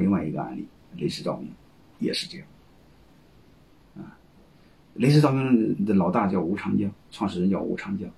[0.00, 0.66] 另外一个案例，
[0.96, 1.48] 雷士照明
[1.98, 2.46] 也是这样。
[3.96, 4.18] 啊，
[4.94, 8.08] 雷士照明的老大叫吴长江，创始人叫吴长江。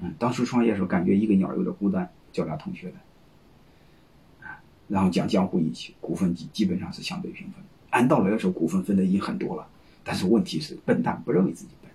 [0.00, 7.62] 嗯，当初创业时候感觉一个鸟有点孤单，叫俩同学来，啊，然后讲江湖义气，股份基基本上是相对平分。
[7.90, 9.66] 按道理来说，股份分的已经很多了，
[10.04, 11.90] 但是问题是笨蛋不认为自己笨，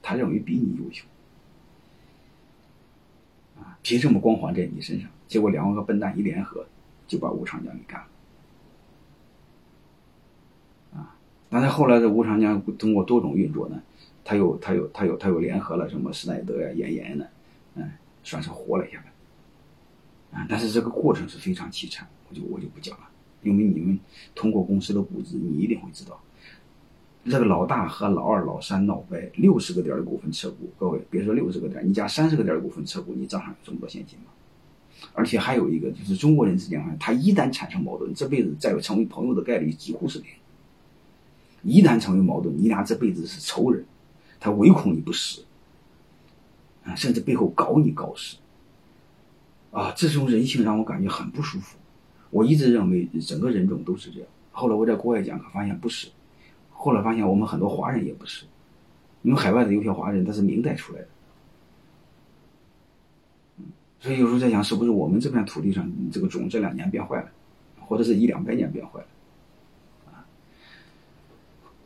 [0.00, 1.04] 他认为比你优秀。
[3.58, 5.10] 啊，凭什么光环在你身上？
[5.28, 6.64] 结果两个笨蛋一联合，
[7.08, 8.06] 就把吴长江给干了。
[11.48, 13.80] 但是后来的吴长江通过多种运作呢，
[14.24, 17.24] 他又他又他又他又联合了什么施耐德呀、妍妍呢，
[17.76, 17.90] 嗯，
[18.24, 20.38] 算是活了下来。
[20.38, 23.04] 啊，但是这个过程是非常凄惨，我就我就不讲了，
[23.42, 23.98] 因为你们
[24.34, 26.20] 通过公司的估值，你一定会知道。
[27.24, 34.26] 这个老大和老二、老三闹掰，六十个点的股份撤股，各位别说六十个点，你加三十个点的股份撤股，你账上有这么多现金吗？
[35.12, 40.28] 而且还有一个，就是中国人之间，他一旦产生矛盾，这辈子再有成为朋友的概率几乎是零。
[41.66, 43.84] 一旦成为矛盾，你俩这辈子是仇人，
[44.38, 45.44] 他唯恐你不死，
[46.84, 48.36] 啊，甚至背后搞你搞死，
[49.72, 51.76] 啊，这种人性让我感觉很不舒服。
[52.30, 56.08] 我一直认为整个人种都是这样，后来我在国外讲课发现不是。
[56.70, 58.44] 后来发现，我们很多华人也不是，
[59.22, 61.08] 因为海外的有些华人他是明代出来的，
[63.98, 67.30] 所以有时候在想，是不是我们这片土地上这个种这两年变坏了，
[67.80, 69.06] 或者是一两百年变坏了，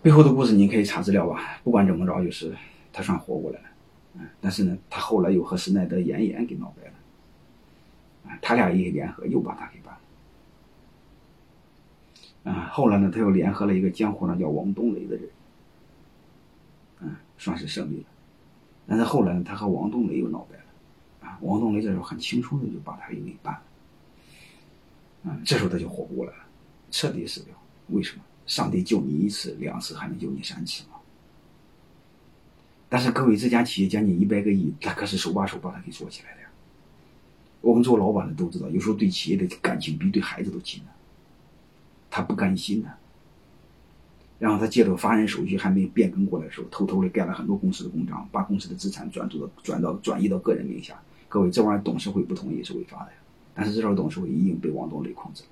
[0.02, 1.60] 背后的故事你可以查资料吧。
[1.62, 2.56] 不管怎么着，就是
[2.92, 3.66] 他算活过来了，
[4.14, 6.94] 嗯，但是呢，他后来又和施耐德、妍妍给闹掰了，
[8.30, 9.94] 啊，他俩一联合又把他给办
[12.44, 12.52] 了。
[12.52, 15.28] 啊，后来呢，他又联合了一个江湖上叫王冬雷的人，
[17.00, 18.06] 嗯，算是胜利了。
[18.86, 23.62] 但是后来呢，他和王冬雷又闹掰了，啊，王冬雷这时候很轻松的就把他给办了，
[25.24, 26.38] 嗯，这时候他就活不过来了，
[26.90, 27.54] 彻底死掉。
[27.88, 28.22] 为什么？
[28.50, 30.96] 上帝救你一次、两次，还能救你三次吗？
[32.88, 36.48] 但是各位，这家企业将近一百个亿，他可是手把手把他给做起来的呀。
[37.60, 40.90] 我们做老板的都知道，有时候对企业的感情比对孩子都亲呢。
[42.10, 42.90] 他不甘心呢，
[44.40, 51.00] 然后他借着法人手续还没变更过来的时候，偷偷的盖了很多公司的公章，把公司的资产转走到转到转移到个人名下。
[51.28, 53.18] 各位，这玩意儿董事会不同意是违法的呀。
[53.54, 55.48] 但是这时候董事会已经被王东雷控制了，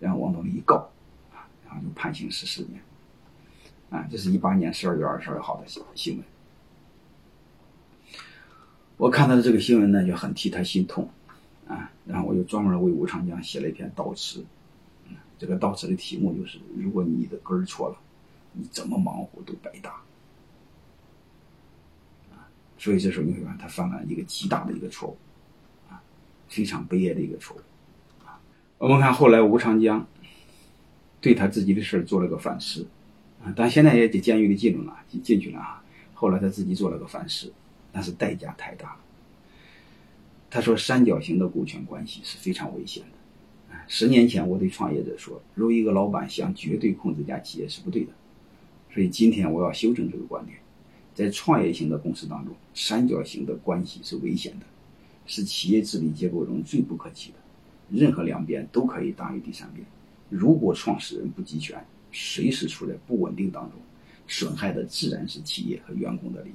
[0.00, 0.88] 然后王东雷一告，
[1.82, 2.80] 就判刑十四年。
[3.88, 6.24] 啊，这是一八年十二月二十二号的新闻。
[8.96, 11.08] 我看到的这个新闻呢，就很替他心痛，
[11.68, 14.44] 啊，然后我又专门为吴长江写了一篇悼词。
[15.38, 17.96] 这个悼词的题目就是：如果你的根错了，
[18.52, 19.94] 你怎么忙活都白搭。
[22.78, 25.16] 所以这时候你会发现他犯了一个极大的一个错误，
[25.90, 26.02] 啊，
[26.48, 27.60] 非常悲哀的一个错误。
[28.26, 28.40] 啊，
[28.78, 30.06] 我们看后来吴长江
[31.26, 32.86] 对他自己的事做了个反思，
[33.42, 35.82] 啊，但现在也进监狱里记录了，进去了啊。
[36.14, 37.52] 后来他自己做了个反思，
[37.90, 39.00] 但是代价太大了。
[40.48, 43.76] 他说，三角形的股权关系是非常危险的。
[43.88, 48.12] 十年前，我对创业者说：“如一个老板想绝对控制一家企业是不对的。”
[48.94, 50.56] 所以今天我要修正这个观点。
[51.12, 54.66] 在创业型的公司当中，三角形的关系是危险的，
[55.26, 57.38] 是企业治理结构中最不可取的。
[57.90, 59.84] 任何两边都可以大于第三边。
[60.28, 63.80] 如果创始人不集权，随时处在不稳定当中，
[64.26, 66.54] 损害的自然是企业和员工的利益。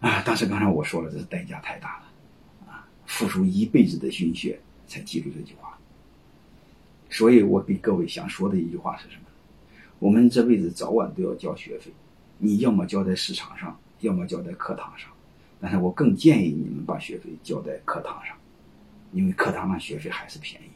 [0.00, 0.22] 啊！
[0.26, 2.04] 但是刚才我说了，这是代价太大了。
[2.72, 5.78] 啊付出一辈子的心血才记住这句话，
[7.08, 9.22] 所以我给各位想说的一句话是什么？
[9.98, 11.92] 我们这辈子早晚都要交学费，
[12.36, 15.08] 你要么交在市场上，要么交在课堂上。
[15.60, 18.36] 但是我更建议你们把学费交在课堂上，
[19.12, 20.66] 因为课堂上学费还是便宜。